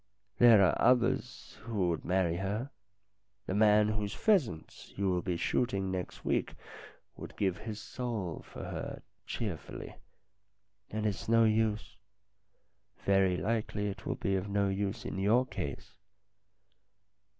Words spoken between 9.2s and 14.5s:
cheerfully, and it's no use. Very likely it will be of